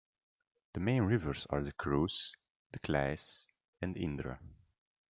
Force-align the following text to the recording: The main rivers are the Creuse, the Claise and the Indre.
The 0.73 0.79
main 0.79 1.03
rivers 1.03 1.45
are 1.51 1.61
the 1.61 1.73
Creuse, 1.73 2.35
the 2.71 2.79
Claise 2.79 3.45
and 3.83 3.93
the 3.93 4.03
Indre. 4.03 4.39